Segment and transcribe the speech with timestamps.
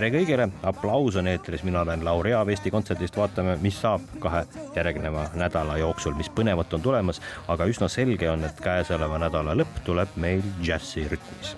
[0.00, 4.46] tere kõigile, aplaus on eetris, mina olen Lauri Aav Eesti Kontserdist, vaatame, mis saab kahe
[4.72, 7.20] järgneva nädala jooksul, mis põnevat on tulemas,
[7.52, 11.52] aga üsna selge on, et käesoleva nädala lõpp tuleb meil džässi rütmis.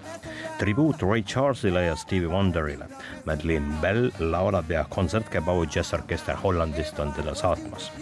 [0.58, 2.88] tribuut Ray Charlesile ja Stevie Wonderile.
[3.26, 7.92] Madeleine Bell laulab ja kontsertgebau džässorkester Hollandist on teda saatmas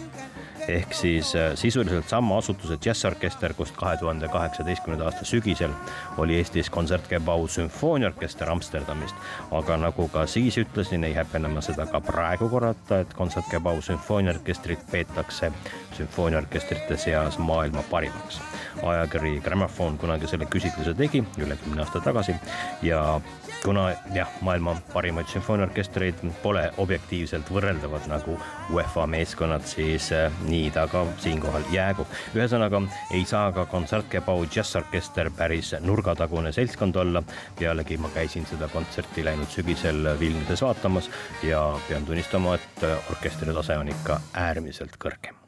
[0.67, 5.71] ehk siis äh, sisuliselt sama asutuse džässorkester, kust kahe tuhande kaheksateistkümnenda aasta sügisel
[6.17, 9.15] oli Eestis kontsertgebau sümfooniaorkester Amsterdamist.
[9.51, 14.85] aga nagu ka siis ütlesin, ei häbene ma seda ka praegu korrata, et kontsertgebau sümfooniaorkestrit
[14.91, 15.51] peetakse
[15.97, 18.41] sümfooniaorkestrite seas maailma parimaks.
[18.83, 22.35] ajakiri Grammofon kunagi selle küsitluse tegi üle kümne aasta tagasi
[22.81, 23.21] ja
[23.63, 28.37] kuna jah, maailma parimaid sümfooniaorkestreid pole objektiivselt võrreldavad nagu
[28.73, 32.07] UEFA meeskonnad, siis äh, nii ta ka siinkohal jäägu.
[32.35, 32.81] ühesõnaga
[33.13, 37.23] ei saa ka kontsertgebau džässorkester päris nurgatagune seltskond olla.
[37.59, 41.11] pealegi ma käisin seda kontserti läinud sügisel Vilniuses vaatamas
[41.43, 45.40] ja pean tunnistama, et orkestri tase on ikka äärmiselt kõrge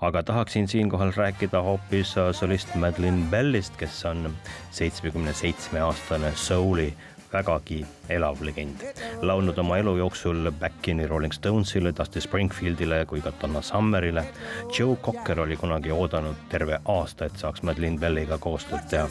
[0.00, 4.36] aga tahaksin siinkohal rääkida hoopis solist Madeleine Bellist, kes on
[4.70, 6.94] seitsmekümne seitsme aastane souli
[7.36, 8.82] vägagi elav legend.
[9.22, 14.24] laulnud oma elu jooksul back'i nii Rolling Stonesile, Dusty Springfieldile kui ka Donna Summerile.
[14.78, 19.08] Joe Cocker oli kunagi oodanud terve aasta, et saaks Madeleine Belliga koostööd teha.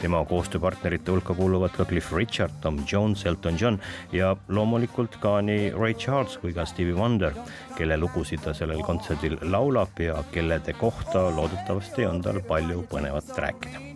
[0.00, 3.78] tema koostööpartnerite hulka kuuluvad ka Cliff Richard, Tom Jones, Elton John
[4.12, 7.32] ja loomulikult ka nii Ray Charles kui ka Stevie Wonder,
[7.78, 13.95] kelle lugusid ta sellel kontserdil laulab ja kellede kohta loodetavasti on tal palju põnevat rääkida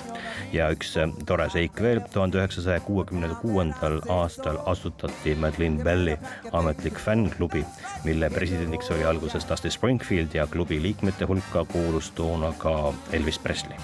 [0.53, 6.17] ja üks äh, tore seik veel, tuhande üheksasaja kuuekümne kuuendal aastal asutati Madeleine Belli
[6.53, 7.65] ametlik fännklubi,
[8.05, 13.79] mille presidendiks oli alguses Dusty Springfield ja klubi liikmete hulka kuulus toona ka Elvis Presley.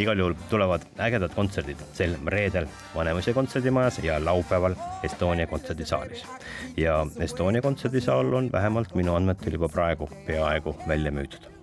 [0.00, 6.24] Igal juhul tulevad ägedad kontserdid sel reedel Vanemuise kontserdimajas ja laupäeval Estonia kontserdisaalis.
[6.76, 11.61] ja Estonia kontserdisaal on vähemalt minu andmetel juba praegu peaaegu välja müüdud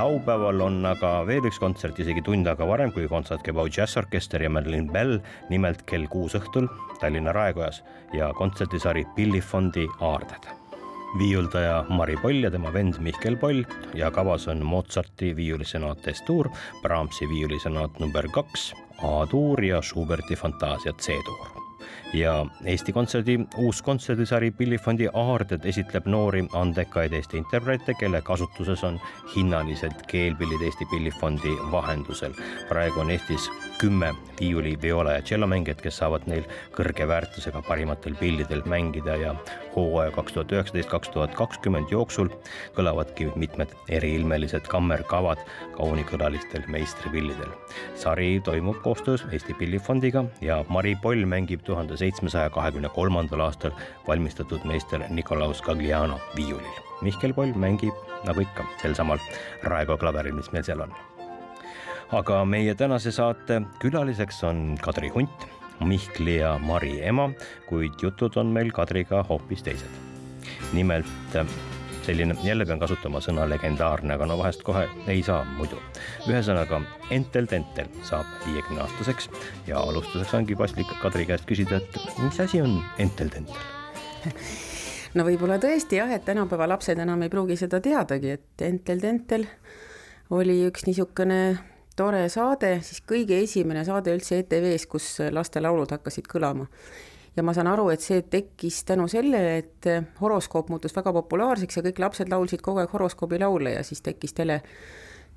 [0.00, 4.88] laupäeval on aga veel üks kontsert isegi tund aega varem kui kontsertgebau džässorkester ja Madeleine
[4.92, 5.18] Bell,
[5.52, 6.68] nimelt kell kuus õhtul
[7.02, 7.82] Tallinna Raekojas.
[8.16, 10.48] Ja kontserdisari Pillifondi aarded.
[11.18, 13.64] Viiuldaja Mari Poll ja tema vend Mihkel Poll
[13.98, 16.48] ja kavas on Mozarti viiulisenaat S-tuur,
[16.82, 18.70] Brahmsi viiulisenaat number kaks,
[19.02, 21.69] A-tuur ja Schuberti fantaasia C-tuur
[22.12, 29.00] ja Eesti Kontserdi uus kontserdisari Pillifondi Aarded esitleb noori andekaid Eesti interprete, kelle kasutuses on
[29.36, 32.32] hinnalised keelpillid Eesti Pillifondi vahendusel.
[32.68, 36.44] praegu on Eestis kümme viiuli, viola ja tšellomängijat, kes saavad neil
[36.76, 39.34] kõrge väärtusega parimatel pillidel mängida ja
[39.76, 42.28] hooaja kaks tuhat üheksateist, kaks tuhat kakskümmend jooksul
[42.76, 45.40] kõlavadki mitmed eriilmelised kammerkavad
[45.76, 47.54] kaunikõlalistel meistripillidel.
[47.94, 53.72] sari toimub koostöös Eesti Pillifondiga ja Mari Poll mängib tuhande seitsmesaja kahekümne kolmandal aastal
[54.08, 56.80] valmistatud meister Nikolaus Gagliano viiulil.
[57.00, 59.20] Mihkel Poll mängib nagu ikka sel samal
[59.62, 60.92] Raekoja klaveril, mis meil seal on.
[62.12, 65.46] aga meie tänase saate külaliseks on Kadri Hunt,
[65.80, 67.30] Mihkli ja Mari ema,
[67.68, 70.00] kuid jutud on meil Kadriga hoopis teised.
[70.72, 71.06] nimelt
[72.10, 75.78] selline, jälle pean kasutama sõna legendaarne, aga no vahest kohe ei saa muidu.
[76.28, 76.80] ühesõnaga,
[77.14, 79.30] Entel Tentel saab viiekümne aastaseks
[79.66, 84.34] ja alustuseks ongi paslik Kadri käest küsida, et mis asi on Entel Tentel?
[85.16, 89.46] no võib-olla tõesti jah, et tänapäeva lapsed enam ei pruugi seda teadagi, et Entel Tentel
[90.34, 91.40] oli üks niisugune
[91.96, 96.66] tore saade, siis kõige esimene saade üldse ETV-s, kus lastelaulud hakkasid kõlama
[97.36, 99.90] ja ma saan aru, et see tekkis tänu sellele, et
[100.20, 104.34] horoskoop muutus väga populaarseks ja kõik lapsed laulsid kogu aeg horoskoobi laule ja siis tekkis
[104.36, 104.60] tele,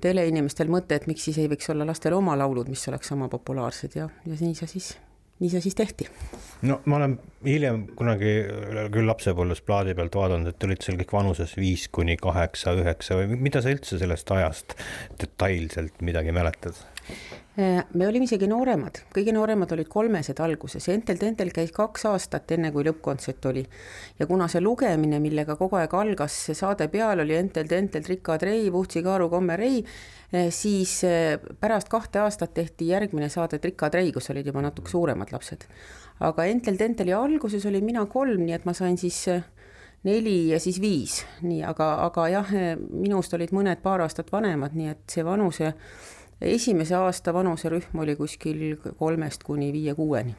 [0.04, 3.98] teleinimestel mõte, et miks siis ei võiks olla lastel oma laulud, mis oleks sama populaarsed
[4.00, 4.90] ja, ja nii see siis,
[5.40, 6.08] nii see siis tehti.
[6.66, 8.34] no ma olen hiljem kunagi
[8.94, 13.38] küll lapsepõlves plaadi pealt vaadanud, et olid seal kõik vanuses viis kuni kaheksa, üheksa või
[13.38, 14.76] mida sa üldse sellest ajast
[15.22, 16.82] detailselt midagi mäletad?
[17.54, 22.72] Me olime isegi nooremad, kõige nooremad olid kolmesed alguses, Entel Tentel käis kaks aastat, enne
[22.74, 23.62] kui lõppkontsert oli.
[24.18, 28.38] ja kuna see lugemine, millega kogu aeg algas see saade peal, oli Entel Tentel, Trika
[28.42, 29.84] Trei, Vuhtsi Kaaru, Komme Rei,
[30.50, 35.30] siis äh, pärast kahte aastat tehti järgmine saade Trika Trei, kus olid juba natuke suuremad
[35.30, 35.68] lapsed.
[36.26, 39.28] aga Entel Tenteli alguses olin mina kolm, nii et ma sain siis
[40.04, 42.50] neli ja siis viis, nii, aga, aga jah,
[42.90, 45.70] minust olid mõned paar aastat vanemad, nii et see vanuse
[46.44, 50.34] esimese aasta vanuserühm oli kuskil kolmest kuni viie-kuueni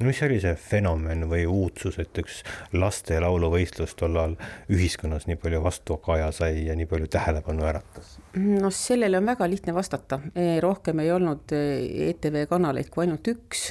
[0.00, 2.40] no mis oli see fenomen või uudsus, et üks
[2.72, 4.36] laste lauluvõistlus tollal
[4.72, 8.16] ühiskonnas nii palju vastukaja sai ja nii palju tähelepanu äratas?
[8.36, 10.20] no sellele on väga lihtne vastata,
[10.64, 13.70] rohkem ei olnud ETV kanaleid kui ainult üks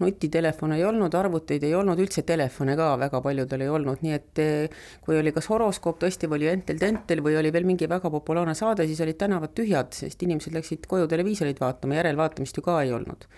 [0.00, 4.42] nutitelefone ei olnud, arvuteid ei olnud, üldse telefone ka väga paljudel ei olnud, nii et
[4.42, 8.56] eh, kui oli kas horoskoop tõesti või oli Entel-Tentel või oli veel mingi väga populaarne
[8.58, 12.94] saade, siis olid tänavad tühjad, sest inimesed läksid koju televiisorit vaatama, järelvaatamist ju ka ei
[12.96, 13.28] olnud.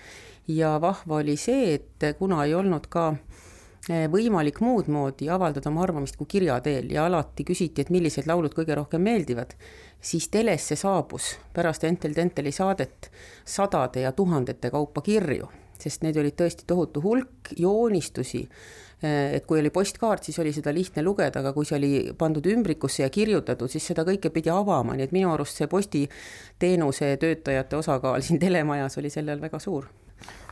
[0.48, 3.12] ja vahva oli see, et kuna ei olnud ka
[3.88, 8.26] eh, võimalik muud moodi avaldada oma arvamist kui kirja teel ja alati küsiti, et millised
[8.26, 9.54] laulud kõige rohkem meeldivad,
[10.00, 13.10] siis telesse saabus pärast Entel Tenteli saadet
[13.44, 15.50] sadade ja tuhandete kaupa kirju
[15.82, 18.46] sest neid olid tõesti tohutu hulk joonistusi.
[19.02, 23.02] et kui oli postkaart, siis oli seda lihtne lugeda, aga kui see oli pandud ümbrikusse
[23.02, 28.22] ja kirjutatud, siis seda kõike pidi avama, nii et minu arust see postiteenuse töötajate osakaal
[28.22, 29.90] siin telemajas oli sel ajal väga suur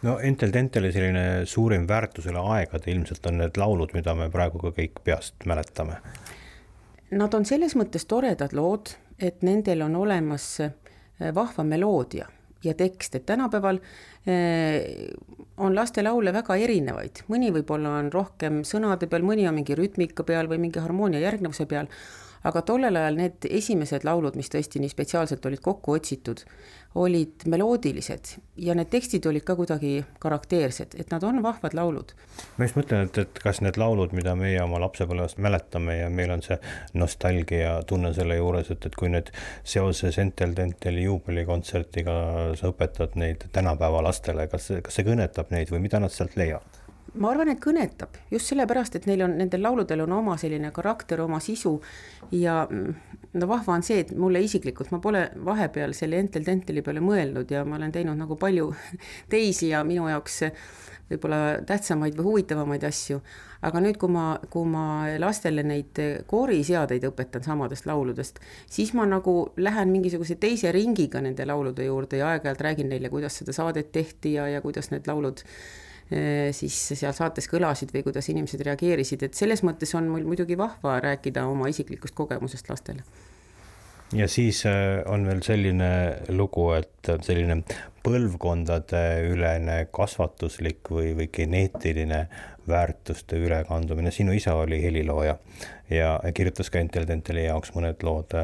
[0.02, 4.58] no Entel Tenteli selline suurim väärtus üle aegade ilmselt on need laulud, mida me praegu
[4.62, 6.00] ka kõik peast mäletame.
[7.10, 10.56] Nad on selles mõttes toredad lood, et nendel on olemas
[11.34, 12.28] vahva meloodia
[12.64, 13.80] ja tekst, et tänapäeval
[14.26, 15.10] eh,
[15.56, 20.50] on lastelaule väga erinevaid, mõni võib-olla on rohkem sõnade peal, mõni on mingi rütmika peal
[20.50, 21.88] või mingi harmoonia järgnevuse peal,
[22.48, 26.42] aga tollel ajal need esimesed laulud, mis tõesti nii spetsiaalselt olid kokku otsitud,
[26.98, 28.32] olid meloodilised
[28.64, 32.14] ja need tekstid olid ka kuidagi karakteersed, et nad on vahvad laulud.
[32.56, 36.34] ma just mõtlen, et, et kas need laulud, mida meie oma lapsepõlvest mäletame ja meil
[36.34, 36.58] on see
[36.98, 39.30] nostalgia tunne selle juures, et, et kui nüüd
[39.62, 42.16] seoses Entel Tenteli juubelikontsertiga
[42.58, 46.79] sa õpetad neid tänapäeva lastele, kas, kas see kõnetab neid või mida nad sealt leiavad?
[47.18, 51.22] Ma arvan, et kõnetab just sellepärast, et neil on, nendel lauludel on oma selline karakter,
[51.24, 51.76] oma sisu
[52.36, 57.02] ja no vahva on see, et mulle isiklikult, ma pole vahepeal selle Entel Tenteli peale
[57.04, 58.70] mõelnud ja ma olen teinud nagu palju
[59.32, 60.42] teisi ja minu jaoks
[61.10, 63.18] võib-olla tähtsamaid või huvitavamaid asju.
[63.66, 64.84] aga nüüd, kui ma, kui ma
[65.18, 65.98] lastele neid
[66.30, 68.38] kooriseadeid õpetan samadest lauludest,
[68.70, 73.42] siis ma nagu lähen mingisuguse teise ringiga nende laulude juurde ja aeg-ajalt räägin neile, kuidas
[73.42, 78.26] seda saadet tehti ja, ja kuidas need laulud Äh, siis seal saates kõlasid või kuidas
[78.32, 83.06] inimesed reageerisid, et selles mõttes on mul muidugi vahva rääkida oma isiklikust kogemusest lastele
[84.12, 85.90] ja siis äh, on veel selline
[86.34, 87.60] lugu, et selline
[88.04, 92.24] põlvkondadeülene kasvatuslik või, või geneetiline
[92.70, 95.36] väärtuste ülekandumine, sinu isa oli helilooja
[95.90, 98.36] ja kirjutas ka Entel Tenteli jaoks mõned lood.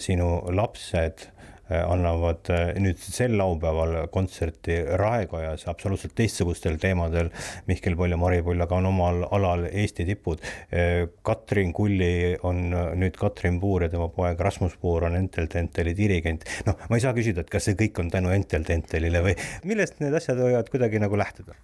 [0.00, 7.30] sinu lapsed Äh, annavad äh, nüüd sel laupäeval kontserti Raekojas absoluutselt teistsugustel teemadel.
[7.66, 10.42] Mihkel Poll ja Mari Poll, aga on omal alal Eesti tipud.
[10.70, 15.96] Äh, Katrin Kulli on nüüd Katrin Puur ja tema poeg Rasmus Puur on Entel Tenteli
[15.98, 16.46] dirigent.
[16.66, 19.36] noh, ma ei saa küsida, et kas see kõik on tänu Entel Tentelile või
[19.66, 21.58] millest need asjad võivad kuidagi nagu lähtuda?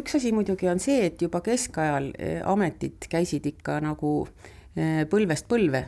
[0.00, 2.12] üks asi muidugi on see, et juba keskajal
[2.48, 4.58] ametid käisid ikka nagu Äh,
[5.10, 5.80] põlvest põlve,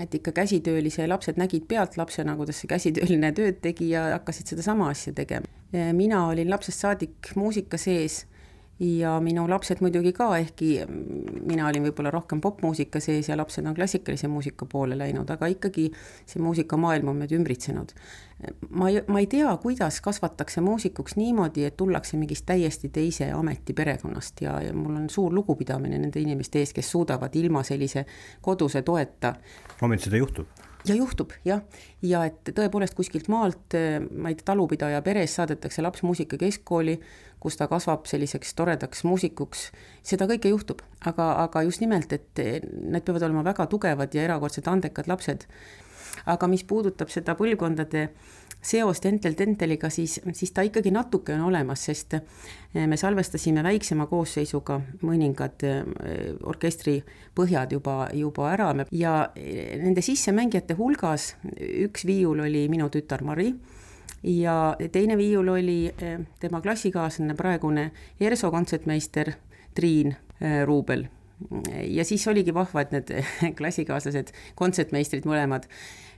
[0.00, 4.90] et ikka käsitöölise lapsed nägid pealt lapsena, kuidas see käsitööline tööd tegi ja hakkasid sedasama
[4.92, 5.50] asja tegema.
[5.74, 8.26] Äh, mina olin lapsest saadik muusika sees
[8.82, 10.70] ja minu lapsed muidugi ka, ehkki
[11.46, 15.88] mina olin võib-olla rohkem popmuusika sees ja lapsed on klassikalise muusika poole läinud, aga ikkagi
[16.26, 17.94] see muusikamaailm on meid ümbritsenud.
[18.70, 23.72] ma ei, ma ei tea, kuidas kasvatakse muusikuks niimoodi, et tullakse mingist täiesti teise ameti
[23.72, 28.06] perekonnast ja, ja mul on suur lugupidamine nende inimeste ees, kes suudavad ilma sellise
[28.42, 29.34] koduse toeta.
[29.82, 31.62] ometi seda juhtub ja juhtub jah,
[32.02, 33.76] ja et tõepoolest kuskilt maalt,
[34.10, 36.98] ma ei tea, talupidaja peres saadetakse laps muusika keskkooli,
[37.42, 39.68] kus ta kasvab selliseks toredaks muusikuks,
[40.06, 44.70] seda kõike juhtub, aga, aga just nimelt, et need peavad olema väga tugevad ja erakordselt
[44.70, 45.46] andekad lapsed.
[46.26, 48.10] aga mis puudutab seda põlvkondade
[48.62, 54.06] seost Entel Tenteliga, siis, siis ta ikkagi natuke on olemas, sest eh, me salvestasime väiksema
[54.10, 55.80] koosseisuga mõningad eh,
[56.48, 57.00] orkestri
[57.34, 58.70] põhjad juba, juba ära.
[58.94, 63.50] Ja eh, nende sissemängijate hulgas üks viiul oli minu tütar Mari
[64.22, 65.80] ja teine viiul oli
[66.40, 67.88] tema klassikaaslane, praegune
[68.20, 69.32] ERSO kontsertmeister
[69.74, 70.14] Triin
[70.66, 71.08] Ruubel.
[71.90, 73.10] Ja siis oligi vahva, et need
[73.58, 75.66] klassikaaslased, kontsertmeistrid mõlemad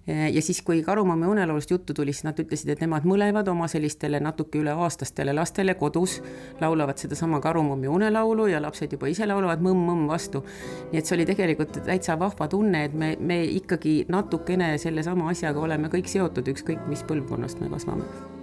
[0.06, 4.20] ja siis, kui Karumammi unelaulust juttu tuli, siis nad ütlesid, et nemad mõlemad oma sellistele
[4.20, 6.18] natuke üle aastastele lastele kodus
[6.60, 10.44] laulavad sedasama Karumammi unelaulu ja lapsed juba ise laulavad mõmm-mõmm vastu.
[10.92, 15.60] nii et see oli tegelikult täitsa vahva tunne, et me, me ikkagi natukene sellesama asjaga
[15.60, 18.33] oleme kõik seotud, ükskõik mis põlvkonnast me kasvame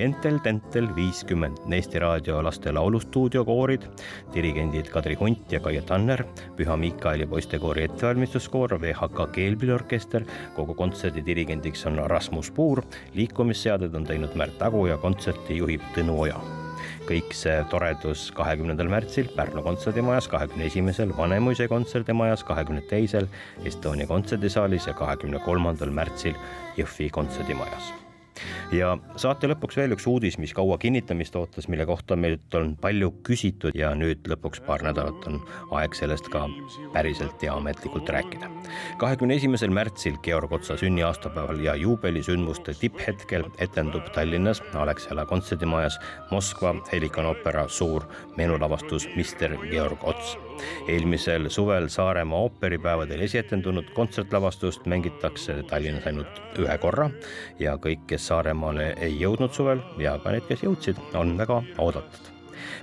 [0.00, 3.82] Entel Tentel viiskümmend, Eesti Raadio laste laulustuudio koorid,
[4.34, 6.22] dirigendid Kadri Hunt ja Kaie Tanner,
[6.56, 10.24] Püha Miikaeli poistekoori ettevalmistuskoor, VHK keelpilliorkester,
[10.56, 12.80] kogu kontserdi dirigendiks on Rasmus Puur,
[13.14, 16.40] liikumisseaded on teinud Märt Agu ja kontserti juhib Tõnu Oja.
[17.04, 23.28] Kõik see toredus kahekümnendal märtsil Pärnu kontserdimajas, kahekümne esimesel Vanemuise kontserdimajas, kahekümne teisel
[23.68, 26.38] Estonia kontserdisaalis ja kahekümne kolmandal märtsil
[26.78, 27.92] Jõhvi kontserdimajas
[28.72, 33.12] ja saate lõpuks veel üks uudis, mis kaua kinnitamist ootas, mille kohta meilt on palju
[33.26, 35.40] küsitud ja nüüd lõpuks paar nädalat on
[35.76, 36.46] aeg sellest ka
[36.94, 38.50] päriselt ja ametlikult rääkida.
[38.98, 45.98] kahekümne esimesel märtsil Georg Otsa sünniaastapäeval ja juubelisündmuste tipphetkel etendub Tallinnas Alexela kontserdimajas
[46.30, 48.04] Moskva Helikon oopera suur
[48.36, 50.38] meenulavastus Mister Georg Ots.
[50.88, 57.10] eelmisel suvel Saaremaa ooperipäevadel esietendunud kontsertlavastust mängitakse Tallinnas ainult ühe korra
[57.58, 62.28] ja kõik, kes Saaremaale ei jõudnud suvel ja ka need, kes jõudsid, on väga oodatud.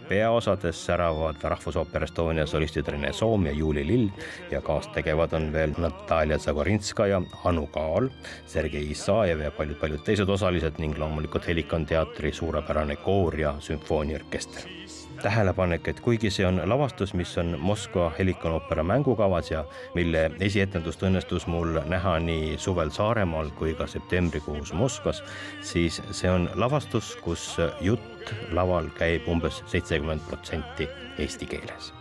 [0.07, 4.07] Peaosades säravad Rahvusoopera Estonia solistid Rene Soom ja Juuli Lill
[4.51, 8.09] ja kaastegevad on veel Natalja Zagorinskaja, Anu Kaal,
[8.47, 14.71] Sergei Isajev ja paljud-paljud teised osalised ning loomulikult Helikon teatri suurepärane koor ja sümfooniaorkester
[15.21, 19.63] tähelepanek, et kuigi see on lavastus, mis on Moskva Helikon oopera mängukavas ja
[19.95, 25.23] mille esietendust õnnestus mul näha nii suvel Saaremaal kui ka septembrikuus Moskvas,
[25.61, 31.93] siis see on lavastus, kus jutt laval käib umbes seitsekümmend protsenti eesti keeles.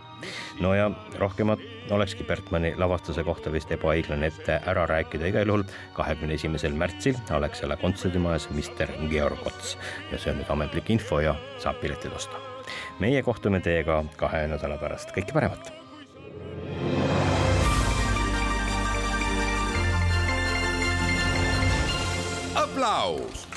[0.59, 0.89] No ja
[1.21, 1.61] rohkemat
[1.93, 7.77] olekski Bertmanni lavastuse kohta vist ebaõiglane ette ära rääkida, igal juhul kahekümne esimesel märtsil Alexela
[7.77, 9.77] kontserdimajas Mister Georg Ots.
[10.11, 12.41] Ja see on nüüd ametlik info ja saab piletid osta
[12.99, 15.73] meie kohtume teiega kahe nädala pärast, kõike paremat.
[22.57, 23.47] aplaus